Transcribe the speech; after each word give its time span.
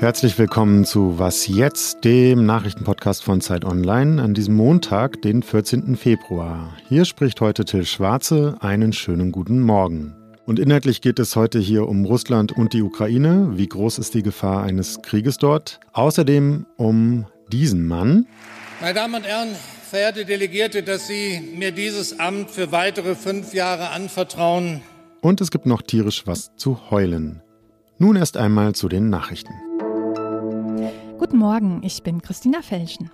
Herzlich 0.00 0.38
willkommen 0.38 0.86
zu 0.86 1.18
Was 1.18 1.46
jetzt, 1.46 2.06
dem 2.06 2.46
Nachrichtenpodcast 2.46 3.22
von 3.22 3.42
Zeit 3.42 3.66
Online 3.66 4.22
an 4.22 4.32
diesem 4.32 4.54
Montag, 4.56 5.20
den 5.20 5.42
14. 5.42 5.94
Februar. 5.94 6.74
Hier 6.88 7.04
spricht 7.04 7.42
heute 7.42 7.66
Till 7.66 7.84
Schwarze. 7.84 8.56
Einen 8.60 8.94
schönen 8.94 9.30
guten 9.30 9.60
Morgen. 9.60 10.16
Und 10.46 10.58
inhaltlich 10.58 11.02
geht 11.02 11.18
es 11.18 11.36
heute 11.36 11.58
hier 11.58 11.86
um 11.86 12.06
Russland 12.06 12.50
und 12.50 12.72
die 12.72 12.80
Ukraine. 12.80 13.50
Wie 13.58 13.68
groß 13.68 13.98
ist 13.98 14.14
die 14.14 14.22
Gefahr 14.22 14.62
eines 14.62 15.02
Krieges 15.02 15.36
dort? 15.36 15.80
Außerdem 15.92 16.64
um 16.78 17.26
diesen 17.52 17.86
Mann. 17.86 18.26
Meine 18.80 18.94
Damen 18.94 19.16
und 19.16 19.24
Herren, 19.24 19.50
verehrte 19.90 20.24
Delegierte, 20.24 20.82
dass 20.82 21.08
Sie 21.08 21.42
mir 21.58 21.72
dieses 21.72 22.18
Amt 22.18 22.50
für 22.50 22.72
weitere 22.72 23.14
fünf 23.14 23.52
Jahre 23.52 23.90
anvertrauen. 23.90 24.80
Und 25.20 25.42
es 25.42 25.50
gibt 25.50 25.66
noch 25.66 25.82
tierisch 25.82 26.26
was 26.26 26.56
zu 26.56 26.90
heulen. 26.90 27.42
Nun 27.98 28.16
erst 28.16 28.38
einmal 28.38 28.74
zu 28.74 28.88
den 28.88 29.10
Nachrichten. 29.10 29.52
Guten 31.20 31.36
Morgen, 31.36 31.82
ich 31.84 32.02
bin 32.02 32.22
Christina 32.22 32.62
Felschen. 32.62 33.10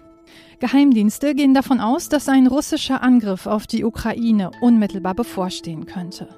Geheimdienste 0.61 1.35
gehen 1.35 1.55
davon 1.55 1.81
aus, 1.81 2.09
dass 2.09 2.29
ein 2.29 2.47
russischer 2.47 3.03
Angriff 3.03 3.49
auf 3.49 3.67
die 3.67 3.83
Ukraine 3.83 4.53
unmittelbar 4.61 5.17
bevorstehen 5.17 5.87
könnte. 5.87 6.29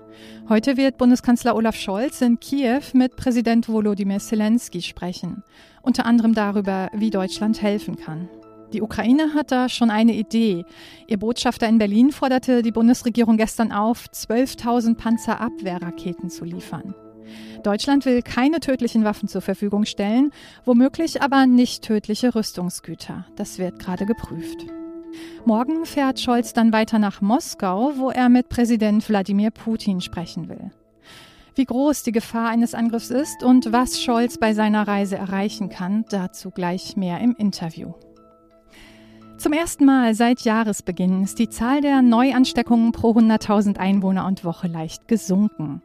Heute 0.48 0.78
wird 0.78 0.96
Bundeskanzler 0.96 1.54
Olaf 1.54 1.76
Scholz 1.76 2.22
in 2.22 2.40
Kiew 2.40 2.80
mit 2.94 3.16
Präsident 3.16 3.68
Volodymyr 3.68 4.18
Zelensky 4.18 4.80
sprechen, 4.80 5.42
unter 5.82 6.06
anderem 6.06 6.32
darüber, 6.32 6.88
wie 6.94 7.10
Deutschland 7.10 7.60
helfen 7.60 7.96
kann. 7.96 8.30
Die 8.72 8.80
Ukraine 8.80 9.34
hat 9.34 9.52
da 9.52 9.68
schon 9.68 9.90
eine 9.90 10.14
Idee. 10.14 10.64
Ihr 11.06 11.18
Botschafter 11.18 11.68
in 11.68 11.76
Berlin 11.76 12.12
forderte 12.12 12.62
die 12.62 12.72
Bundesregierung 12.72 13.36
gestern 13.36 13.72
auf, 13.72 14.06
12.000 14.06 14.96
Panzerabwehrraketen 14.96 16.30
zu 16.30 16.46
liefern. 16.46 16.94
Deutschland 17.62 18.04
will 18.06 18.22
keine 18.22 18.60
tödlichen 18.60 19.04
Waffen 19.04 19.28
zur 19.28 19.40
Verfügung 19.40 19.84
stellen, 19.84 20.30
womöglich 20.64 21.22
aber 21.22 21.46
nicht 21.46 21.84
tödliche 21.84 22.34
Rüstungsgüter. 22.34 23.26
Das 23.36 23.58
wird 23.58 23.78
gerade 23.78 24.06
geprüft. 24.06 24.66
Morgen 25.44 25.84
fährt 25.86 26.20
Scholz 26.20 26.52
dann 26.52 26.72
weiter 26.72 26.98
nach 26.98 27.20
Moskau, 27.20 27.92
wo 27.96 28.10
er 28.10 28.28
mit 28.28 28.48
Präsident 28.48 29.08
Wladimir 29.08 29.50
Putin 29.50 30.00
sprechen 30.00 30.48
will. 30.48 30.70
Wie 31.54 31.64
groß 31.64 32.04
die 32.04 32.12
Gefahr 32.12 32.50
eines 32.50 32.74
Angriffs 32.74 33.10
ist 33.10 33.42
und 33.42 33.72
was 33.72 34.00
Scholz 34.00 34.38
bei 34.38 34.54
seiner 34.54 34.86
Reise 34.86 35.16
erreichen 35.16 35.70
kann, 35.70 36.04
dazu 36.08 36.50
gleich 36.50 36.96
mehr 36.96 37.18
im 37.20 37.34
Interview. 37.36 37.94
Zum 39.38 39.52
ersten 39.52 39.84
Mal 39.84 40.14
seit 40.14 40.40
Jahresbeginn 40.42 41.22
ist 41.22 41.38
die 41.38 41.48
Zahl 41.48 41.80
der 41.80 42.02
Neuansteckungen 42.02 42.92
pro 42.92 43.12
100.000 43.12 43.78
Einwohner 43.78 44.26
und 44.26 44.44
Woche 44.44 44.66
leicht 44.66 45.06
gesunken. 45.06 45.80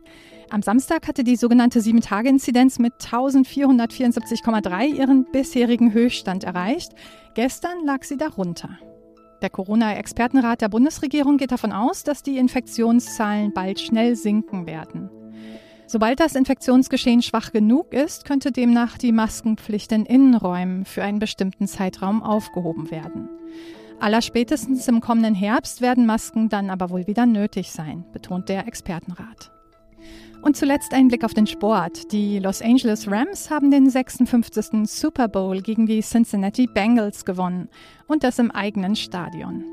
Am 0.54 0.62
Samstag 0.62 1.08
hatte 1.08 1.24
die 1.24 1.36
sogenannte 1.36 1.80
7-Tage-Inzidenz 1.80 2.78
mit 2.78 2.94
1474,3 3.02 4.86
ihren 4.86 5.26
bisherigen 5.32 5.94
Höchststand 5.94 6.44
erreicht. 6.44 6.92
Gestern 7.34 7.84
lag 7.88 8.04
sie 8.04 8.18
darunter. 8.18 8.70
Der 9.42 9.50
Corona-Expertenrat 9.50 10.62
der 10.62 10.70
Bundesregierung 10.70 11.38
geht 11.38 11.52
davon 11.52 11.72
aus, 11.72 12.04
dass 12.04 12.22
die 12.22 12.38
Infektionszahlen 12.38 13.52
bald 13.52 13.80
schnell 13.80 14.16
sinken 14.16 14.68
werden. 14.68 15.10
Sobald 15.88 16.20
das 16.20 16.36
Infektionsgeschehen 16.36 17.24
schwach 17.24 17.52
genug 17.52 17.92
ist, 17.92 18.24
könnte 18.24 18.52
demnach 18.52 19.00
die 19.00 19.12
Maskenpflicht 19.12 19.92
in 19.92 20.06
Innenräumen 20.06 20.86
für 20.86 21.02
einen 21.02 21.18
bestimmten 21.18 21.66
Zeitraum 21.66 22.22
aufgehoben 22.22 22.92
werden. 22.92 23.28
Allerspätestens 24.00 24.88
im 24.88 25.02
kommenden 25.02 25.34
Herbst 25.34 25.82
werden 25.82 26.06
Masken 26.06 26.50
dann 26.50 26.70
aber 26.70 26.92
wohl 26.92 27.08
wieder 27.08 27.26
nötig 27.26 27.72
sein, 27.72 28.06
betont 28.14 28.50
der 28.50 28.68
Expertenrat. 28.68 29.53
Und 30.44 30.58
zuletzt 30.58 30.94
ein 30.94 31.08
Blick 31.08 31.24
auf 31.24 31.34
den 31.34 31.48
Sport. 31.48 32.12
Die 32.12 32.38
Los 32.38 32.62
Angeles 32.62 33.10
Rams 33.10 33.50
haben 33.50 33.72
den 33.72 33.90
56. 33.90 34.86
Super 34.86 35.30
Bowl 35.30 35.62
gegen 35.62 35.86
die 35.86 36.02
Cincinnati 36.02 36.68
Bengals 36.68 37.24
gewonnen 37.24 37.70
und 38.08 38.26
das 38.26 38.40
im 38.40 38.52
eigenen 38.52 38.98
Stadion. 38.98 39.64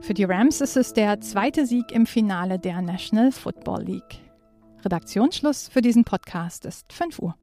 Für 0.00 0.14
die 0.14 0.24
Rams 0.24 0.62
ist 0.62 0.78
es 0.78 0.94
der 0.94 1.20
zweite 1.20 1.66
Sieg 1.66 1.92
im 1.92 2.06
Finale 2.06 2.58
der 2.58 2.80
National 2.80 3.32
Football 3.32 3.82
League. 3.82 4.20
Redaktionsschluss 4.82 5.68
für 5.68 5.82
diesen 5.82 6.04
Podcast 6.04 6.64
ist 6.64 6.90
5 6.90 7.18
Uhr. 7.18 7.34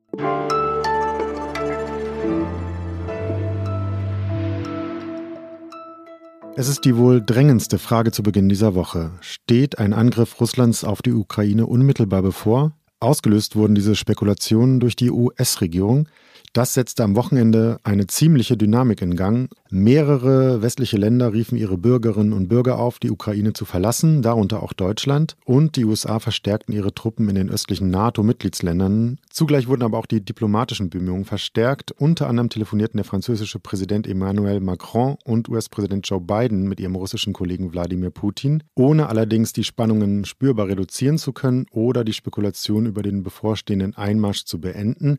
Es 6.53 6.67
ist 6.67 6.84
die 6.84 6.97
wohl 6.97 7.23
drängendste 7.25 7.79
Frage 7.79 8.11
zu 8.11 8.23
Beginn 8.23 8.50
dieser 8.50 8.75
Woche. 8.75 9.13
Steht 9.22 9.79
ein 9.79 9.94
Angriff 9.94 10.39
Russlands 10.41 10.84
auf 10.84 11.01
die 11.01 11.13
Ukraine 11.13 11.66
unmittelbar 11.66 12.22
bevor? 12.22 12.73
Ausgelöst 13.01 13.56
wurden 13.56 13.73
diese 13.73 13.95
Spekulationen 13.95 14.79
durch 14.79 14.95
die 14.95 15.09
US-Regierung, 15.09 16.07
das 16.53 16.73
setzte 16.73 17.06
am 17.06 17.16
Wochenende 17.16 17.79
eine 17.84 18.07
ziemliche 18.07 18.57
Dynamik 18.57 19.01
in 19.01 19.16
Gang. 19.16 19.50
Mehrere 19.69 20.62
westliche 20.62 20.97
Länder 20.97 21.31
riefen 21.31 21.57
ihre 21.57 21.78
Bürgerinnen 21.78 22.34
und 22.34 22.50
Bürger 22.50 22.78
auf, 22.78 23.00
die 23.00 23.09
Ukraine 23.09 23.53
zu 23.53 23.63
verlassen, 23.63 24.22
darunter 24.22 24.61
auch 24.61 24.73
Deutschland. 24.73 25.38
Und 25.45 25.78
die 25.78 25.85
USA 25.85 26.19
verstärkten 26.19 26.75
ihre 26.75 26.94
Truppen 26.94 27.29
in 27.29 27.35
den 27.35 27.50
östlichen 27.50 27.90
NATO-Mitgliedsländern. 27.90 29.17
Zugleich 29.29 29.69
wurden 29.69 29.84
aber 29.84 29.97
auch 29.97 30.06
die 30.06 30.25
diplomatischen 30.25 30.90
Bemühungen 30.90 31.23
verstärkt. 31.23 31.94
Unter 31.94 32.28
anderem 32.28 32.50
telefonierten 32.50 32.97
der 32.97 33.06
französische 33.06 33.59
Präsident 33.59 34.06
Emmanuel 34.06 34.59
Macron 34.59 35.16
und 35.23 35.47
US-Präsident 35.47 36.06
Joe 36.09 36.19
Biden 36.19 36.67
mit 36.67 36.81
ihrem 36.81 36.95
russischen 36.95 37.31
Kollegen 37.31 37.72
Wladimir 37.72 38.09
Putin, 38.09 38.61
ohne 38.75 39.07
allerdings 39.07 39.53
die 39.53 39.63
Spannungen 39.63 40.25
spürbar 40.25 40.67
reduzieren 40.67 41.17
zu 41.17 41.31
können 41.31 41.66
oder 41.72 42.03
die 42.03 42.11
Spekulation 42.11 42.88
über 42.91 43.02
den 43.02 43.24
bevorstehenden 43.24 43.96
Einmarsch 43.96 44.44
zu 44.44 44.59
beenden. 44.59 45.18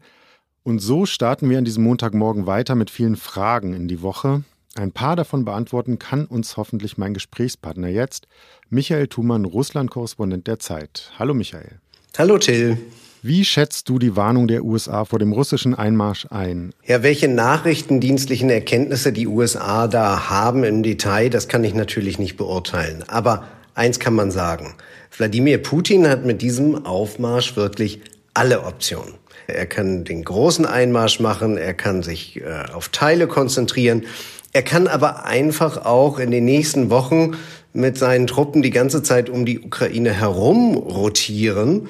Und 0.63 0.79
so 0.79 1.07
starten 1.07 1.49
wir 1.51 1.59
an 1.59 1.65
diesem 1.65 1.85
Montagmorgen 1.85 2.47
weiter 2.47 2.75
mit 2.75 2.91
vielen 2.91 3.17
Fragen 3.17 3.73
in 3.75 3.89
die 3.89 4.03
Woche. 4.03 4.45
Ein 4.75 4.93
paar 4.93 5.17
davon 5.17 5.45
beantworten 5.45 5.99
kann 5.99 6.27
uns 6.27 6.57
hoffentlich 6.57 6.97
mein 6.97 7.15
Gesprächspartner 7.15 7.89
jetzt, 7.89 8.29
Michael 8.71 9.09
Thumann, 9.09 9.45
Russland-Korrespondent 9.45 10.47
der 10.47 10.59
Zeit. 10.59 11.11
Hallo 11.19 11.35
Michael. 11.35 11.81
Hallo 12.17 12.39
Till. 12.39 12.79
Wie 13.25 13.45
schätzt 13.45 13.89
du 13.89 13.99
die 13.99 14.17
Warnung 14.17 14.49
der 14.49 14.65
USA 14.65 15.05
vor 15.05 15.19
dem 15.19 15.33
russischen 15.33 15.75
Einmarsch 15.75 16.27
ein? 16.31 16.73
Ja, 16.85 17.03
welche 17.03 17.29
nachrichtendienstlichen 17.29 18.51
Erkenntnisse 18.51 19.13
die 19.13 19.29
USA 19.29 19.87
da 19.87 20.29
haben 20.29 20.65
im 20.65 20.83
Detail, 20.83 21.31
das 21.31 21.49
kann 21.49 21.65
ich 21.65 21.73
natürlich 21.73 22.19
nicht 22.19 22.37
beurteilen. 22.37 23.05
Aber 23.09 23.47
eins 23.75 24.01
kann 24.01 24.15
man 24.15 24.31
sagen. 24.31 24.75
Wladimir 25.17 25.59
Putin 25.59 26.09
hat 26.09 26.25
mit 26.25 26.43
diesem 26.43 26.87
Aufmarsch 26.87 27.57
wirklich 27.57 28.01
alle 28.35 28.65
Optionen. 28.65 29.15
Er 29.47 29.67
kann 29.67 30.05
den 30.05 30.25
großen 30.25 30.65
Einmarsch 30.65 31.21
machen, 31.21 31.59
er 31.59 31.75
kann 31.75 32.03
sich 32.03 32.41
äh, 32.41 32.73
auf 32.73 32.89
Teile 32.89 33.27
konzentrieren. 33.27 34.05
Er 34.53 34.63
kann 34.63 34.87
aber 34.87 35.25
einfach 35.25 35.85
auch 35.85 36.19
in 36.19 36.31
den 36.31 36.45
nächsten 36.45 36.91
Wochen 36.91 37.37
mit 37.73 37.99
seinen 37.99 38.27
Truppen 38.27 38.63
die 38.63 38.71
ganze 38.71 39.03
Zeit 39.03 39.31
um 39.31 39.45
die 39.45 39.61
Ukraine 39.61 40.13
herum 40.13 40.77
rotieren, 40.77 41.89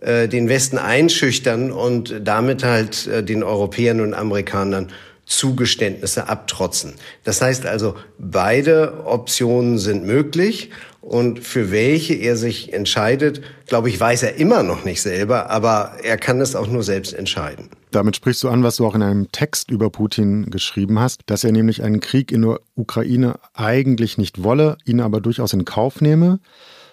äh, 0.00 0.28
den 0.28 0.48
Westen 0.48 0.78
einschüchtern 0.78 1.72
und 1.72 2.20
damit 2.22 2.64
halt 2.64 3.06
äh, 3.06 3.22
den 3.22 3.42
Europäern 3.42 4.00
und 4.00 4.14
Amerikanern 4.14 4.88
Zugeständnisse 5.24 6.28
abtrotzen. 6.28 6.94
Das 7.24 7.40
heißt 7.40 7.64
also, 7.64 7.94
beide 8.18 9.04
Optionen 9.06 9.78
sind 9.78 10.04
möglich 10.04 10.70
und 11.02 11.40
für 11.40 11.72
welche 11.72 12.14
er 12.14 12.36
sich 12.36 12.72
entscheidet, 12.72 13.42
glaube 13.66 13.88
ich, 13.88 13.98
weiß 13.98 14.22
er 14.22 14.36
immer 14.36 14.62
noch 14.62 14.84
nicht 14.84 15.02
selber, 15.02 15.50
aber 15.50 15.96
er 16.02 16.16
kann 16.16 16.40
es 16.40 16.54
auch 16.54 16.68
nur 16.68 16.84
selbst 16.84 17.12
entscheiden. 17.12 17.68
Damit 17.90 18.16
sprichst 18.16 18.42
du 18.44 18.48
an, 18.48 18.62
was 18.62 18.76
du 18.76 18.86
auch 18.86 18.94
in 18.94 19.02
einem 19.02 19.30
Text 19.32 19.70
über 19.70 19.90
Putin 19.90 20.48
geschrieben 20.50 21.00
hast, 21.00 21.20
dass 21.26 21.42
er 21.42 21.52
nämlich 21.52 21.82
einen 21.82 22.00
Krieg 22.00 22.30
in 22.30 22.42
der 22.42 22.60
Ukraine 22.76 23.34
eigentlich 23.52 24.16
nicht 24.16 24.44
wolle, 24.44 24.78
ihn 24.86 25.00
aber 25.00 25.20
durchaus 25.20 25.52
in 25.52 25.64
Kauf 25.64 26.00
nehme 26.00 26.38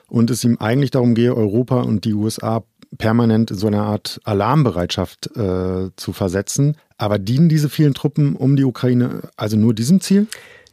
und 0.08 0.32
es 0.32 0.44
ihm 0.44 0.58
eigentlich 0.60 0.92
darum 0.92 1.14
gehe, 1.14 1.36
Europa 1.36 1.82
und 1.82 2.04
die 2.04 2.16
USA 2.16 2.64
permanent 2.98 3.52
in 3.52 3.58
so 3.58 3.68
eine 3.68 3.82
Art 3.84 4.20
Alarmbereitschaft 4.24 5.38
äh, 5.38 5.92
zu 5.96 6.14
versetzen. 6.14 6.78
Aber 6.98 7.20
dienen 7.20 7.48
diese 7.48 7.70
vielen 7.70 7.94
Truppen 7.94 8.36
um 8.36 8.56
die 8.56 8.66
Ukraine 8.66 9.30
also 9.38 9.56
nur 9.56 9.76
diesem 9.76 10.02
Ziel? 10.02 10.26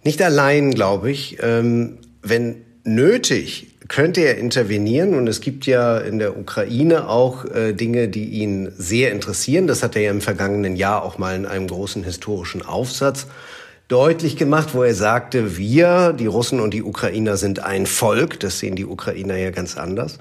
Nicht 0.02 0.22
allein, 0.22 0.70
glaube 0.70 1.10
ich. 1.10 1.36
Ähm, 1.42 1.98
wenn 2.22 2.65
nötig, 2.86 3.68
könnte 3.88 4.20
er 4.22 4.38
intervenieren. 4.38 5.14
Und 5.14 5.26
es 5.26 5.40
gibt 5.40 5.66
ja 5.66 5.98
in 5.98 6.18
der 6.18 6.38
Ukraine 6.38 7.08
auch 7.08 7.44
äh, 7.44 7.72
Dinge, 7.72 8.08
die 8.08 8.26
ihn 8.26 8.72
sehr 8.76 9.12
interessieren. 9.12 9.66
Das 9.66 9.82
hat 9.82 9.96
er 9.96 10.02
ja 10.02 10.10
im 10.10 10.20
vergangenen 10.20 10.76
Jahr 10.76 11.02
auch 11.02 11.18
mal 11.18 11.36
in 11.36 11.46
einem 11.46 11.68
großen 11.68 12.04
historischen 12.04 12.62
Aufsatz 12.62 13.26
deutlich 13.88 14.36
gemacht, 14.36 14.70
wo 14.74 14.82
er 14.82 14.94
sagte, 14.94 15.56
wir, 15.56 16.12
die 16.12 16.26
Russen 16.26 16.60
und 16.60 16.74
die 16.74 16.82
Ukrainer 16.82 17.36
sind 17.36 17.60
ein 17.60 17.86
Volk. 17.86 18.40
Das 18.40 18.58
sehen 18.58 18.74
die 18.74 18.86
Ukrainer 18.86 19.36
ja 19.36 19.50
ganz 19.50 19.76
anders. 19.76 20.18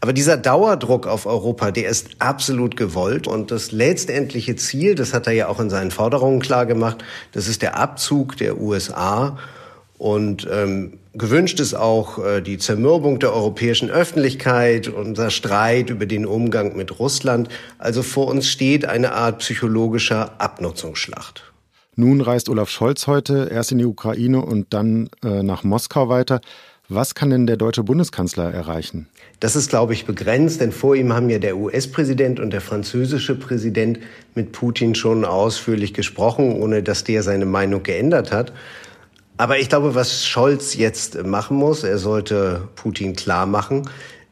Aber 0.00 0.12
dieser 0.12 0.36
Dauerdruck 0.36 1.06
auf 1.06 1.24
Europa, 1.24 1.70
der 1.70 1.88
ist 1.88 2.08
absolut 2.18 2.76
gewollt. 2.76 3.26
Und 3.26 3.50
das 3.50 3.72
letztendliche 3.72 4.56
Ziel, 4.56 4.96
das 4.96 5.14
hat 5.14 5.26
er 5.26 5.32
ja 5.32 5.48
auch 5.48 5.60
in 5.60 5.70
seinen 5.70 5.90
Forderungen 5.90 6.40
klar 6.40 6.66
gemacht, 6.66 7.02
das 7.32 7.48
ist 7.48 7.62
der 7.62 7.78
Abzug 7.78 8.36
der 8.36 8.60
USA. 8.60 9.38
Und 9.96 10.46
ähm, 10.50 10.98
Gewünscht 11.16 11.60
ist 11.60 11.74
auch 11.74 12.18
äh, 12.18 12.40
die 12.40 12.58
Zermürbung 12.58 13.20
der 13.20 13.32
europäischen 13.32 13.88
Öffentlichkeit, 13.88 14.88
unser 14.88 15.30
Streit 15.30 15.90
über 15.90 16.06
den 16.06 16.26
Umgang 16.26 16.76
mit 16.76 16.98
Russland. 16.98 17.48
Also 17.78 18.02
vor 18.02 18.26
uns 18.26 18.48
steht 18.48 18.84
eine 18.84 19.12
Art 19.12 19.38
psychologischer 19.38 20.40
Abnutzungsschlacht. 20.40 21.52
Nun 21.94 22.20
reist 22.20 22.48
Olaf 22.48 22.68
Scholz 22.68 23.06
heute 23.06 23.48
erst 23.52 23.70
in 23.70 23.78
die 23.78 23.84
Ukraine 23.84 24.44
und 24.44 24.74
dann 24.74 25.08
äh, 25.24 25.44
nach 25.44 25.62
Moskau 25.62 26.08
weiter. 26.08 26.40
Was 26.88 27.14
kann 27.14 27.30
denn 27.30 27.46
der 27.46 27.56
deutsche 27.56 27.84
Bundeskanzler 27.84 28.52
erreichen? 28.52 29.06
Das 29.38 29.54
ist, 29.54 29.70
glaube 29.70 29.92
ich, 29.92 30.06
begrenzt, 30.06 30.60
denn 30.60 30.72
vor 30.72 30.96
ihm 30.96 31.12
haben 31.12 31.30
ja 31.30 31.38
der 31.38 31.56
US-Präsident 31.56 32.40
und 32.40 32.50
der 32.50 32.60
französische 32.60 33.36
Präsident 33.36 34.00
mit 34.34 34.50
Putin 34.50 34.96
schon 34.96 35.24
ausführlich 35.24 35.94
gesprochen, 35.94 36.60
ohne 36.60 36.82
dass 36.82 37.04
der 37.04 37.22
seine 37.22 37.46
Meinung 37.46 37.84
geändert 37.84 38.32
hat. 38.32 38.52
Aber 39.36 39.58
ich 39.58 39.68
glaube, 39.68 39.94
was 39.94 40.26
Scholz 40.26 40.74
jetzt 40.74 41.24
machen 41.24 41.56
muss, 41.56 41.82
er 41.82 41.98
sollte 41.98 42.68
Putin 42.76 43.16
klar 43.16 43.46
machen, 43.46 43.88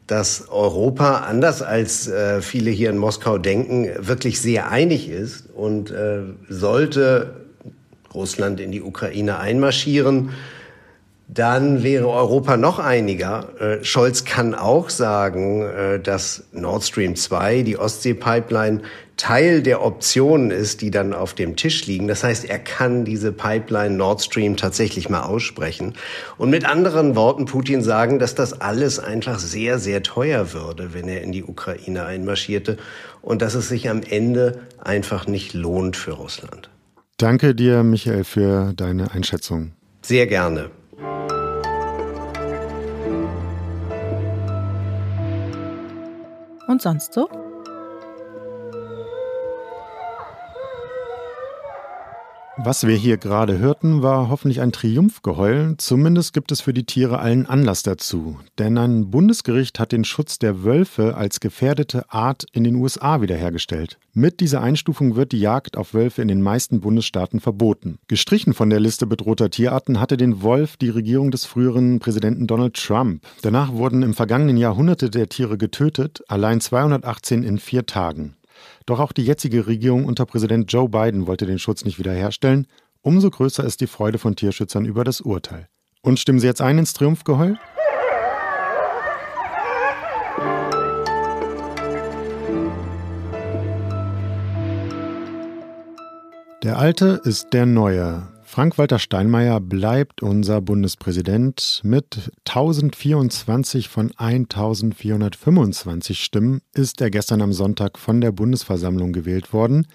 dass 0.07 0.49
Europa, 0.49 1.19
anders 1.19 1.61
als 1.61 2.07
äh, 2.07 2.41
viele 2.41 2.71
hier 2.71 2.89
in 2.89 2.97
Moskau 2.97 3.37
denken, 3.37 3.89
wirklich 3.97 4.39
sehr 4.39 4.69
einig 4.69 5.09
ist 5.09 5.49
und 5.53 5.91
äh, 5.91 6.21
sollte 6.49 7.35
Russland 8.13 8.59
in 8.59 8.71
die 8.71 8.81
Ukraine 8.81 9.39
einmarschieren, 9.39 10.31
dann 11.27 11.83
wäre 11.83 12.09
Europa 12.09 12.57
noch 12.57 12.79
einiger. 12.79 13.49
Äh, 13.59 13.83
Scholz 13.83 14.23
kann 14.23 14.53
auch 14.53 14.89
sagen, 14.89 15.63
äh, 15.63 15.99
dass 15.99 16.43
Nord 16.51 16.83
Stream 16.83 17.15
2, 17.15 17.63
die 17.63 17.77
Ostsee-Pipeline, 17.77 18.81
Teil 19.17 19.61
der 19.61 19.83
Optionen 19.83 20.49
ist, 20.49 20.81
die 20.81 20.89
dann 20.89 21.13
auf 21.13 21.33
dem 21.33 21.55
Tisch 21.55 21.85
liegen. 21.85 22.07
Das 22.07 22.23
heißt, 22.23 22.45
er 22.45 22.59
kann 22.59 23.05
diese 23.05 23.31
Pipeline 23.31 23.95
Nord 23.95 24.21
Stream 24.23 24.57
tatsächlich 24.57 25.09
mal 25.09 25.21
aussprechen. 25.21 25.93
Und 26.37 26.49
mit 26.49 26.65
anderen 26.65 27.15
Worten 27.15 27.45
Putin 27.45 27.83
sagen, 27.83 28.19
dass 28.19 28.35
das 28.35 28.59
alles 28.59 28.99
einfach 28.99 29.39
sehr, 29.39 29.77
sehr 29.77 30.01
teuer 30.03 30.53
würde, 30.53 30.93
wenn 30.93 31.07
er 31.07 31.21
in 31.21 31.31
die 31.31 31.43
Ukraine 31.43 32.05
einmarschierte 32.05 32.77
und 33.21 33.41
dass 33.41 33.53
es 33.53 33.69
sich 33.69 33.89
am 33.89 34.01
Ende 34.01 34.61
einfach 34.79 35.27
nicht 35.27 35.53
lohnt 35.53 35.95
für 35.95 36.13
Russland. 36.13 36.69
Danke 37.17 37.53
dir, 37.53 37.83
Michael, 37.83 38.23
für 38.23 38.73
deine 38.75 39.11
Einschätzung. 39.11 39.73
Sehr 40.01 40.27
gerne. 40.27 40.71
Und 46.67 46.81
sonst 46.81 47.13
so? 47.13 47.42
Was 52.65 52.87
wir 52.87 52.95
hier 52.95 53.17
gerade 53.17 53.57
hörten, 53.59 54.03
war 54.03 54.29
hoffentlich 54.29 54.61
ein 54.61 54.71
Triumphgeheul. 54.71 55.75
Zumindest 55.77 56.31
gibt 56.31 56.49
es 56.49 56.61
für 56.61 56.73
die 56.73 56.85
Tiere 56.85 57.19
allen 57.19 57.45
Anlass 57.45 57.83
dazu. 57.83 58.39
Denn 58.57 58.77
ein 58.77 59.11
Bundesgericht 59.11 59.79
hat 59.79 59.91
den 59.91 60.05
Schutz 60.05 60.39
der 60.39 60.63
Wölfe 60.63 61.17
als 61.17 61.41
gefährdete 61.41 62.09
Art 62.09 62.45
in 62.53 62.63
den 62.63 62.75
USA 62.75 63.21
wiederhergestellt. 63.21 63.97
Mit 64.13 64.39
dieser 64.39 64.61
Einstufung 64.61 65.17
wird 65.17 65.33
die 65.33 65.41
Jagd 65.41 65.75
auf 65.75 65.93
Wölfe 65.93 66.21
in 66.21 66.29
den 66.29 66.41
meisten 66.41 66.79
Bundesstaaten 66.79 67.41
verboten. 67.41 67.99
Gestrichen 68.07 68.53
von 68.53 68.69
der 68.69 68.79
Liste 68.79 69.07
bedrohter 69.07 69.49
Tierarten 69.49 69.99
hatte 69.99 70.15
den 70.15 70.41
Wolf 70.41 70.77
die 70.77 70.89
Regierung 70.89 71.31
des 71.31 71.43
früheren 71.43 71.99
Präsidenten 71.99 72.47
Donald 72.47 72.75
Trump. 72.75 73.23
Danach 73.41 73.73
wurden 73.73 74.03
im 74.03 74.13
vergangenen 74.13 74.55
Jahr 74.55 74.77
Hunderte 74.77 75.09
der 75.09 75.27
Tiere 75.27 75.57
getötet, 75.57 76.23
allein 76.29 76.61
218 76.61 77.43
in 77.43 77.59
vier 77.59 77.85
Tagen. 77.85 78.37
Doch 78.85 78.99
auch 78.99 79.11
die 79.11 79.25
jetzige 79.25 79.67
Regierung 79.67 80.05
unter 80.05 80.25
Präsident 80.25 80.71
Joe 80.71 80.89
Biden 80.89 81.27
wollte 81.27 81.45
den 81.45 81.59
Schutz 81.59 81.85
nicht 81.85 81.99
wiederherstellen. 81.99 82.67
Umso 83.01 83.29
größer 83.29 83.63
ist 83.63 83.81
die 83.81 83.87
Freude 83.87 84.17
von 84.17 84.35
Tierschützern 84.35 84.85
über 84.85 85.03
das 85.03 85.21
Urteil. 85.21 85.67
Und 86.01 86.19
stimmen 86.19 86.39
Sie 86.39 86.47
jetzt 86.47 86.61
ein 86.61 86.77
ins 86.77 86.93
Triumphgeheul? 86.93 87.57
Der 96.63 96.77
Alte 96.77 97.19
ist 97.25 97.51
der 97.51 97.65
Neue. 97.65 98.32
Frank-Walter 98.53 98.99
Steinmeier 98.99 99.59
bleibt 99.59 100.21
unser 100.21 100.61
Bundespräsident. 100.61 101.81
Mit 101.83 102.31
1024 102.47 103.89
von 103.89 104.11
1425 104.15 106.23
Stimmen 106.23 106.61
ist 106.71 107.01
er 107.01 107.09
gestern 107.09 107.41
am 107.41 107.51
Sonntag 107.51 107.97
von 107.97 108.21
der 108.21 108.31
Bundesversammlung 108.31 109.11
gewählt 109.11 109.53
worden. 109.53 109.87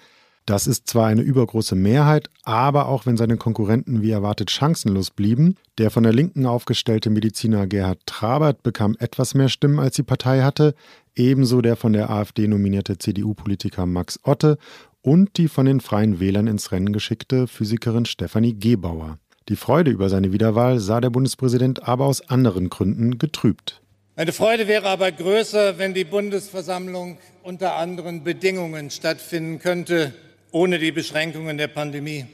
Das 0.45 0.67
ist 0.67 0.89
zwar 0.89 1.07
eine 1.07 1.21
übergroße 1.21 1.75
Mehrheit, 1.75 2.29
aber 2.43 2.89
auch 2.89 3.05
wenn 3.05 3.15
seine 3.15 3.37
Konkurrenten 3.37 4.01
wie 4.01 4.11
erwartet 4.11 4.51
chancenlos 4.51 5.11
blieben, 5.11 5.55
der 5.77 5.89
von 5.89 6.03
der 6.03 6.11
Linken 6.11 6.45
aufgestellte 6.45 7.09
Mediziner 7.09 7.65
Gerhard 7.65 7.99
Trabert 8.07 8.61
bekam 8.61 8.97
etwas 8.99 9.35
mehr 9.35 9.47
Stimmen, 9.47 9.79
als 9.79 9.95
die 9.95 10.03
Partei 10.03 10.41
hatte, 10.41 10.75
ebenso 11.15 11.61
der 11.61 11.77
von 11.77 11.93
der 11.93 12.09
AfD 12.09 12.45
nominierte 12.47 12.97
CDU-Politiker 12.97 13.85
Max 13.85 14.19
Otte 14.23 14.57
und 15.01 15.37
die 15.37 15.47
von 15.47 15.65
den 15.65 15.81
Freien 15.81 16.19
Wählern 16.19 16.47
ins 16.47 16.71
Rennen 16.71 16.93
geschickte 16.93 17.47
Physikerin 17.47 18.05
Stefanie 18.05 18.53
Gebauer. 18.53 19.17
Die 19.47 19.55
Freude 19.55 19.91
über 19.91 20.09
seine 20.09 20.31
Wiederwahl 20.31 20.79
sah 20.79 21.01
der 21.01 21.09
Bundespräsident 21.09 21.87
aber 21.87 22.05
aus 22.05 22.29
anderen 22.29 22.69
Gründen 22.69 23.17
getrübt. 23.17 23.81
Meine 24.15 24.33
Freude 24.33 24.67
wäre 24.67 24.87
aber 24.87 25.11
größer, 25.11 25.77
wenn 25.77 25.93
die 25.93 26.03
Bundesversammlung 26.03 27.17
unter 27.41 27.75
anderen 27.75 28.23
Bedingungen 28.23 28.91
stattfinden 28.91 29.59
könnte, 29.59 30.13
ohne 30.51 30.77
die 30.77 30.91
Beschränkungen 30.91 31.57
der 31.57 31.69
Pandemie. 31.69 32.25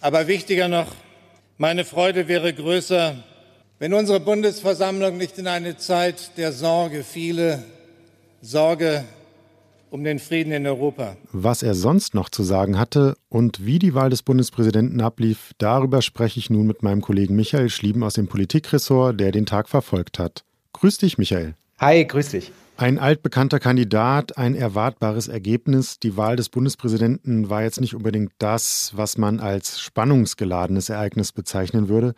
Aber 0.00 0.26
wichtiger 0.26 0.68
noch, 0.68 0.94
meine 1.56 1.84
Freude 1.84 2.28
wäre 2.28 2.52
größer, 2.52 3.22
wenn 3.78 3.94
unsere 3.94 4.20
Bundesversammlung 4.20 5.16
nicht 5.16 5.38
in 5.38 5.46
eine 5.46 5.76
Zeit 5.76 6.36
der 6.36 6.52
Sorge 6.52 7.04
fiele, 7.04 7.62
Sorge 8.42 9.04
um 9.90 10.04
den 10.04 10.18
Frieden 10.18 10.52
in 10.52 10.66
Europa. 10.66 11.16
Was 11.32 11.62
er 11.62 11.74
sonst 11.74 12.14
noch 12.14 12.28
zu 12.28 12.42
sagen 12.42 12.78
hatte 12.78 13.16
und 13.28 13.64
wie 13.64 13.78
die 13.78 13.94
Wahl 13.94 14.10
des 14.10 14.22
Bundespräsidenten 14.22 15.00
ablief, 15.00 15.52
darüber 15.58 16.02
spreche 16.02 16.38
ich 16.38 16.50
nun 16.50 16.66
mit 16.66 16.82
meinem 16.82 17.00
Kollegen 17.00 17.36
Michael 17.36 17.70
Schlieben 17.70 18.02
aus 18.02 18.14
dem 18.14 18.28
Politikressort, 18.28 19.18
der 19.18 19.32
den 19.32 19.46
Tag 19.46 19.68
verfolgt 19.68 20.18
hat. 20.18 20.44
Grüß 20.72 20.98
dich, 20.98 21.18
Michael. 21.18 21.54
Hi, 21.78 22.04
grüß 22.04 22.30
dich. 22.30 22.52
Ein 22.76 22.98
altbekannter 22.98 23.58
Kandidat, 23.58 24.38
ein 24.38 24.54
erwartbares 24.54 25.26
Ergebnis. 25.26 25.98
Die 25.98 26.16
Wahl 26.16 26.36
des 26.36 26.48
Bundespräsidenten 26.48 27.50
war 27.50 27.62
jetzt 27.62 27.80
nicht 27.80 27.94
unbedingt 27.94 28.32
das, 28.38 28.92
was 28.94 29.18
man 29.18 29.40
als 29.40 29.80
spannungsgeladenes 29.80 30.88
Ereignis 30.88 31.32
bezeichnen 31.32 31.88
würde. 31.88 32.14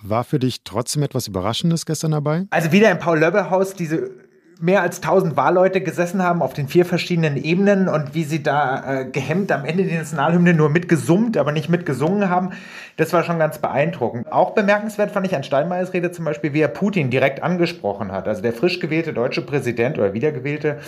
War 0.00 0.22
für 0.22 0.38
dich 0.38 0.62
trotzdem 0.62 1.02
etwas 1.02 1.26
Überraschendes 1.26 1.86
gestern 1.86 2.12
dabei? 2.12 2.46
Also 2.50 2.70
wieder 2.70 2.90
im 2.92 2.98
Paul-Löbbe-Haus 2.98 3.74
diese 3.74 4.10
mehr 4.58 4.80
als 4.80 5.02
1000 5.02 5.36
Wahlleute 5.36 5.80
gesessen 5.80 6.22
haben 6.22 6.40
auf 6.40 6.54
den 6.54 6.68
vier 6.68 6.84
verschiedenen 6.84 7.36
Ebenen 7.36 7.88
und 7.88 8.14
wie 8.14 8.24
sie 8.24 8.42
da 8.42 9.00
äh, 9.00 9.04
gehemmt 9.04 9.52
am 9.52 9.64
Ende 9.64 9.84
die 9.84 9.94
Nationalhymne 9.94 10.54
nur 10.54 10.70
mitgesummt, 10.70 11.36
aber 11.36 11.52
nicht 11.52 11.68
mitgesungen 11.68 12.30
haben, 12.30 12.50
das 12.96 13.12
war 13.12 13.22
schon 13.22 13.38
ganz 13.38 13.58
beeindruckend. 13.58 14.30
Auch 14.32 14.52
bemerkenswert 14.52 15.10
fand 15.10 15.26
ich 15.26 15.36
an 15.36 15.44
Steinmeiers 15.44 15.92
Rede 15.92 16.10
zum 16.10 16.24
Beispiel, 16.24 16.54
wie 16.54 16.60
er 16.60 16.68
Putin 16.68 17.10
direkt 17.10 17.42
angesprochen 17.42 18.12
hat. 18.12 18.28
Also 18.28 18.40
der 18.40 18.52
frisch 18.52 18.80
gewählte 18.80 19.12
deutsche 19.12 19.42
Präsident 19.42 19.98
oder 19.98 20.14
wiedergewählte 20.14 20.78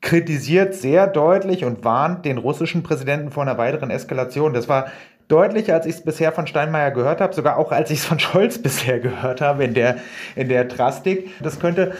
kritisiert 0.00 0.74
sehr 0.74 1.08
deutlich 1.08 1.64
und 1.64 1.84
warnt 1.84 2.24
den 2.24 2.38
russischen 2.38 2.84
Präsidenten 2.84 3.32
vor 3.32 3.42
einer 3.42 3.58
weiteren 3.58 3.90
Eskalation. 3.90 4.54
Das 4.54 4.68
war 4.68 4.92
deutlicher, 5.26 5.74
als 5.74 5.86
ich 5.86 5.96
es 5.96 6.04
bisher 6.04 6.30
von 6.30 6.46
Steinmeier 6.46 6.92
gehört 6.92 7.20
habe, 7.20 7.34
sogar 7.34 7.56
auch 7.56 7.72
als 7.72 7.90
ich 7.90 7.98
es 7.98 8.04
von 8.04 8.18
Scholz 8.18 8.58
bisher 8.62 9.00
gehört 9.00 9.40
habe 9.40 9.64
in 9.64 9.74
der, 9.74 9.96
in 10.36 10.48
der 10.48 10.64
Drastik. 10.64 11.30
Das 11.42 11.58
könnte 11.58 11.92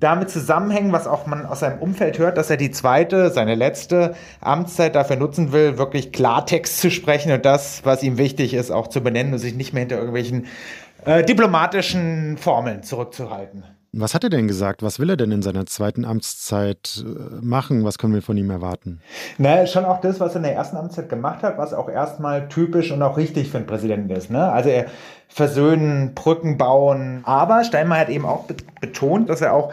damit 0.00 0.30
zusammenhängen, 0.30 0.92
was 0.92 1.06
auch 1.06 1.26
man 1.26 1.46
aus 1.46 1.60
seinem 1.60 1.78
Umfeld 1.78 2.18
hört, 2.18 2.36
dass 2.36 2.50
er 2.50 2.56
die 2.56 2.70
zweite, 2.70 3.30
seine 3.30 3.54
letzte 3.54 4.14
Amtszeit 4.40 4.94
dafür 4.94 5.16
nutzen 5.16 5.52
will, 5.52 5.78
wirklich 5.78 6.12
Klartext 6.12 6.80
zu 6.80 6.90
sprechen 6.90 7.32
und 7.32 7.44
das, 7.44 7.84
was 7.84 8.02
ihm 8.02 8.18
wichtig 8.18 8.54
ist, 8.54 8.70
auch 8.70 8.88
zu 8.88 9.02
benennen 9.02 9.32
und 9.32 9.38
sich 9.38 9.54
nicht 9.54 9.72
mehr 9.72 9.80
hinter 9.80 9.96
irgendwelchen 9.96 10.46
äh, 11.04 11.24
diplomatischen 11.24 12.36
Formeln 12.38 12.82
zurückzuhalten. 12.82 13.64
Was 13.96 14.14
hat 14.14 14.24
er 14.24 14.30
denn 14.30 14.48
gesagt? 14.48 14.82
Was 14.82 14.98
will 14.98 15.08
er 15.10 15.16
denn 15.16 15.30
in 15.30 15.42
seiner 15.42 15.66
zweiten 15.66 16.04
Amtszeit 16.04 17.04
äh, 17.06 17.44
machen? 17.44 17.84
Was 17.84 17.96
können 17.98 18.12
wir 18.12 18.22
von 18.22 18.36
ihm 18.36 18.50
erwarten? 18.50 19.00
Na, 19.38 19.66
schon 19.66 19.84
auch 19.84 20.00
das, 20.00 20.18
was 20.18 20.32
er 20.32 20.38
in 20.38 20.42
der 20.42 20.54
ersten 20.54 20.76
Amtszeit 20.76 21.08
gemacht 21.08 21.42
hat, 21.42 21.58
was 21.58 21.72
auch 21.72 21.88
erstmal 21.88 22.48
typisch 22.48 22.90
und 22.90 23.02
auch 23.02 23.16
richtig 23.16 23.50
für 23.50 23.58
einen 23.58 23.66
Präsidenten 23.66 24.10
ist. 24.10 24.30
Ne? 24.30 24.50
Also 24.50 24.68
er 24.68 24.86
versöhnen, 25.28 26.14
Brücken 26.14 26.58
bauen. 26.58 27.22
Aber 27.24 27.62
Steinmeier 27.62 28.00
hat 28.00 28.08
eben 28.08 28.26
auch 28.26 28.46
betont, 28.80 29.28
dass 29.28 29.40
er 29.40 29.52
auch 29.52 29.72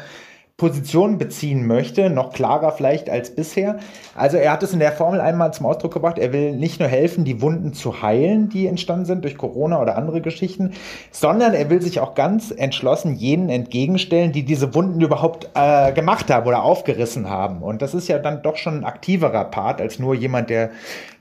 Position 0.62 1.18
beziehen 1.18 1.66
möchte, 1.66 2.12
noch 2.12 2.34
klarer 2.34 2.72
vielleicht 2.72 3.10
als 3.10 3.34
bisher. 3.34 3.80
Also 4.14 4.38
er 4.38 4.52
hat 4.52 4.62
es 4.62 4.74
in 4.74 4.80
der 4.80 4.92
Formel 4.92 5.20
einmal 5.20 5.52
zum 5.56 5.66
Ausdruck 5.66 5.92
gebracht, 5.92 6.20
er 6.20 6.34
will 6.34 6.52
nicht 6.52 6.80
nur 6.80 6.88
helfen, 6.88 7.26
die 7.26 7.42
Wunden 7.42 7.74
zu 7.74 8.04
heilen, 8.04 8.48
die 8.48 8.68
entstanden 8.68 9.06
sind 9.06 9.24
durch 9.24 9.40
Corona 9.40 9.82
oder 9.82 9.98
andere 9.98 10.22
Geschichten, 10.22 10.74
sondern 11.10 11.56
er 11.56 11.72
will 11.72 11.82
sich 11.82 12.00
auch 12.00 12.14
ganz 12.14 12.52
entschlossen 12.52 13.16
jenen 13.16 13.50
entgegenstellen, 13.50 14.34
die 14.34 14.44
diese 14.44 14.76
Wunden 14.76 15.02
überhaupt 15.02 15.50
äh, 15.56 15.94
gemacht 15.94 16.30
haben 16.30 16.46
oder 16.46 16.62
aufgerissen 16.62 17.28
haben. 17.28 17.64
Und 17.64 17.82
das 17.82 17.96
ist 17.96 18.08
ja 18.08 18.20
dann 18.20 18.44
doch 18.44 18.56
schon 18.56 18.82
ein 18.82 18.84
aktiverer 18.84 19.46
Part 19.46 19.82
als 19.82 19.98
nur 19.98 20.14
jemand, 20.14 20.52
der 20.52 20.70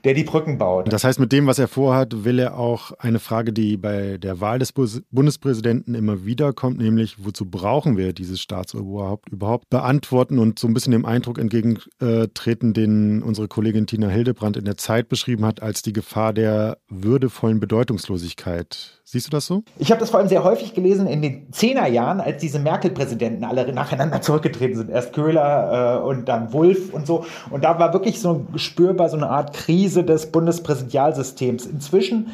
der 0.03 0.13
die 0.13 0.23
Brücken 0.23 0.57
baut. 0.57 0.91
Das 0.91 1.03
heißt, 1.03 1.19
mit 1.19 1.31
dem, 1.31 1.47
was 1.47 1.59
er 1.59 1.67
vorhat, 1.67 2.23
will 2.23 2.39
er 2.39 2.57
auch 2.57 2.91
eine 2.93 3.19
Frage, 3.19 3.53
die 3.53 3.77
bei 3.77 4.17
der 4.17 4.39
Wahl 4.41 4.59
des 4.59 4.73
Bundespräsidenten 4.73 5.95
immer 5.95 6.25
wieder 6.25 6.53
kommt, 6.53 6.79
nämlich 6.79 7.23
wozu 7.23 7.45
brauchen 7.45 7.97
wir 7.97 8.13
dieses 8.13 8.41
Staatsoberhaupt 8.41 9.29
überhaupt, 9.29 9.69
beantworten 9.69 10.39
und 10.39 10.59
so 10.59 10.67
ein 10.67 10.73
bisschen 10.73 10.91
dem 10.91 11.05
Eindruck 11.05 11.37
entgegentreten, 11.37 12.73
den 12.73 13.21
unsere 13.21 13.47
Kollegin 13.47 13.87
Tina 13.87 14.07
Hildebrand 14.07 14.57
in 14.57 14.65
der 14.65 14.77
Zeit 14.77 15.09
beschrieben 15.09 15.45
hat, 15.45 15.61
als 15.61 15.81
die 15.81 15.93
Gefahr 15.93 16.33
der 16.33 16.77
würdevollen 16.89 17.59
Bedeutungslosigkeit. 17.59 19.00
Siehst 19.11 19.27
du 19.27 19.31
das 19.31 19.45
so? 19.45 19.63
Ich 19.77 19.91
habe 19.91 19.99
das 19.99 20.09
vor 20.09 20.21
allem 20.21 20.29
sehr 20.29 20.45
häufig 20.45 20.73
gelesen 20.73 21.05
in 21.05 21.21
den 21.21 21.51
Zehnerjahren, 21.51 22.21
als 22.21 22.39
diese 22.39 22.59
Merkel-Präsidenten 22.59 23.43
alle 23.43 23.73
nacheinander 23.73 24.21
zurückgetreten 24.21 24.77
sind. 24.77 24.89
Erst 24.89 25.11
Köhler 25.11 25.99
äh, 25.99 26.07
und 26.07 26.29
dann 26.29 26.53
Wulff 26.53 26.93
und 26.93 27.05
so. 27.05 27.25
Und 27.49 27.65
da 27.65 27.77
war 27.77 27.91
wirklich 27.91 28.21
so 28.21 28.45
spürbar 28.55 29.09
so 29.09 29.17
eine 29.17 29.29
Art 29.29 29.51
Krise 29.51 30.05
des 30.05 30.31
Bundespräsidialsystems. 30.31 31.65
Inzwischen 31.65 32.27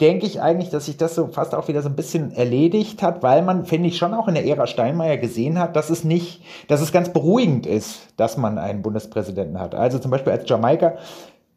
denke 0.00 0.26
ich 0.26 0.40
eigentlich, 0.40 0.70
dass 0.70 0.86
sich 0.86 0.96
das 0.96 1.16
so 1.16 1.26
fast 1.26 1.52
auch 1.52 1.66
wieder 1.66 1.82
so 1.82 1.88
ein 1.88 1.96
bisschen 1.96 2.30
erledigt 2.30 3.02
hat, 3.02 3.24
weil 3.24 3.42
man, 3.42 3.64
finde 3.64 3.88
ich, 3.88 3.98
schon 3.98 4.14
auch 4.14 4.28
in 4.28 4.34
der 4.34 4.46
Ära 4.46 4.68
Steinmeier 4.68 5.16
gesehen 5.16 5.58
hat, 5.58 5.74
dass 5.74 5.90
es 5.90 6.04
nicht, 6.04 6.42
dass 6.68 6.80
es 6.80 6.92
ganz 6.92 7.12
beruhigend 7.12 7.66
ist, 7.66 8.14
dass 8.16 8.36
man 8.36 8.58
einen 8.58 8.82
Bundespräsidenten 8.82 9.58
hat. 9.58 9.74
Also 9.74 9.98
zum 9.98 10.12
Beispiel 10.12 10.32
als 10.32 10.48
Jamaika 10.48 10.94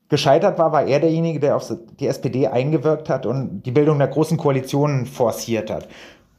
gescheitert 0.09 0.57
war, 0.57 0.71
war 0.71 0.85
er 0.85 0.99
derjenige, 0.99 1.39
der 1.39 1.55
auf 1.55 1.71
die 1.99 2.07
SPD 2.07 2.47
eingewirkt 2.47 3.09
hat 3.09 3.25
und 3.25 3.63
die 3.63 3.71
Bildung 3.71 3.97
der 3.97 4.07
großen 4.07 4.37
Koalitionen 4.37 5.05
forciert 5.05 5.69
hat. 5.69 5.87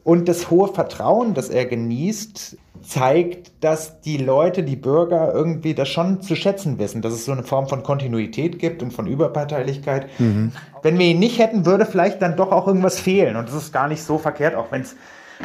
Und 0.04 0.26
das 0.26 0.50
hohe 0.50 0.68
Vertrauen, 0.68 1.34
das 1.34 1.50
er 1.50 1.66
genießt, 1.66 2.56
zeigt, 2.80 3.52
dass 3.62 4.00
die 4.00 4.16
Leute, 4.16 4.62
die 4.62 4.76
Bürger 4.76 5.34
irgendwie 5.34 5.74
das 5.74 5.88
schon 5.88 6.22
zu 6.22 6.34
schätzen 6.34 6.78
wissen, 6.78 7.02
dass 7.02 7.12
es 7.12 7.26
so 7.26 7.32
eine 7.32 7.42
Form 7.42 7.68
von 7.68 7.82
Kontinuität 7.82 8.58
gibt 8.58 8.82
und 8.82 8.92
von 8.92 9.06
Überparteilichkeit. 9.06 10.08
Mhm. 10.18 10.52
Wenn 10.82 10.98
wir 10.98 11.06
ihn 11.06 11.18
nicht 11.18 11.38
hätten, 11.38 11.66
würde 11.66 11.84
vielleicht 11.84 12.22
dann 12.22 12.36
doch 12.36 12.52
auch 12.52 12.66
irgendwas 12.66 12.98
fehlen. 12.98 13.36
Und 13.36 13.48
das 13.48 13.54
ist 13.54 13.72
gar 13.72 13.88
nicht 13.88 14.02
so 14.02 14.16
verkehrt, 14.16 14.54
auch 14.54 14.72
wenn 14.72 14.80
es 14.80 14.96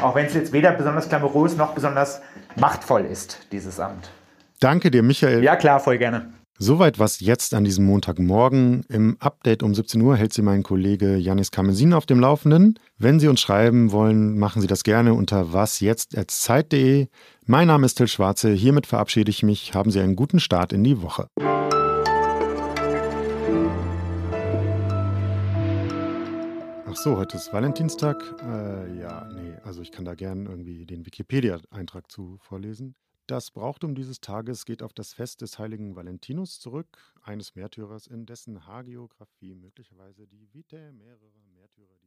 auch 0.01 0.18
jetzt 0.18 0.53
weder 0.53 0.72
besonders 0.72 1.10
glamourös 1.10 1.58
noch 1.58 1.74
besonders 1.74 2.22
machtvoll 2.56 3.01
ist, 3.01 3.39
dieses 3.51 3.80
Amt. 3.80 4.12
Danke 4.60 4.89
dir, 4.89 5.03
Michael. 5.03 5.44
Ja, 5.44 5.58
klar, 5.58 5.82
voll 5.82 5.98
gerne. 5.98 6.32
Soweit 6.63 6.98
was 6.98 7.20
jetzt 7.20 7.53
an 7.55 7.65
diesem 7.65 7.84
Montagmorgen. 7.84 8.86
Im 8.88 9.17
Update 9.20 9.63
um 9.63 9.75
17 9.75 10.00
Uhr 10.00 10.15
hält 10.15 10.32
Sie 10.32 10.41
mein 10.41 10.63
Kollege 10.63 11.17
Janis 11.17 11.51
Kamesin 11.51 11.91
auf 11.91 12.05
dem 12.05 12.22
Laufenden. 12.22 12.79
Wenn 12.98 13.20
Sie 13.20 13.27
uns 13.27 13.41
schreiben 13.41 13.91
wollen, 13.91 14.39
machen 14.39 14.62
Sie 14.62 14.67
das 14.67 14.84
gerne 14.84 15.13
unter 15.13 15.51
wasjetzt.zeit.de. 15.51 17.08
Mein 17.46 17.67
Name 17.67 17.86
ist 17.86 17.96
Till 17.96 18.08
Schwarze. 18.08 18.53
Hiermit 18.53 18.88
verabschiede 18.88 19.29
ich 19.29 19.43
mich. 19.43 19.74
Haben 19.74 19.91
Sie 19.91 20.00
einen 20.00 20.15
guten 20.15 20.39
Start 20.39 20.72
in 20.72 20.86
die 20.86 21.01
Woche. 21.01 21.27
Ach 26.88 26.96
so, 26.96 27.17
heute 27.17 27.36
ist 27.36 27.51
Valentinstag. 27.51 28.24
Äh, 28.41 29.01
ja, 29.01 29.27
nee, 29.36 29.53
also 29.65 29.82
ich 29.82 29.91
kann 29.91 30.05
da 30.05 30.13
gerne 30.13 30.50
irgendwie 30.50 30.86
den 30.86 31.05
Wikipedia-Eintrag 31.05 32.10
zu 32.10 32.38
vorlesen. 32.39 32.96
Das 33.25 33.51
Brauchtum 33.51 33.96
dieses 33.96 34.20
Tages 34.20 34.65
geht 34.65 34.84
auf 34.84 34.92
das 34.92 35.13
Fest 35.13 35.39
des 35.39 35.58
heiligen 35.58 35.96
Valentinus 35.96 36.60
zurück, 36.60 37.15
eines 37.22 37.56
Märtyrers, 37.56 38.06
in 38.06 38.25
dessen 38.25 38.68
Hagiografie 38.68 39.56
möglicherweise 39.56 40.27
die 40.27 40.53
Vitae 40.53 40.92
mehrerer 40.92 41.46
Märtyrer 41.53 41.98